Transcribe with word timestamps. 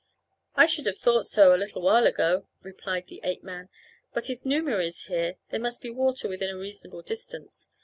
"I 0.55 0.65
should 0.65 0.87
have 0.87 0.97
thought 0.97 1.27
so 1.27 1.53
a 1.53 1.57
little 1.61 1.83
while 1.83 2.07
ago," 2.07 2.47
replied 2.63 3.05
the 3.05 3.19
ape 3.23 3.43
man, 3.43 3.69
"but 4.15 4.31
if 4.31 4.43
Numa 4.43 4.79
is 4.79 5.03
here 5.03 5.35
there 5.49 5.59
must 5.59 5.79
be 5.79 5.91
water 5.91 6.27
within 6.27 6.49
a 6.49 6.57
reasonable 6.57 7.03
distance. 7.03 7.69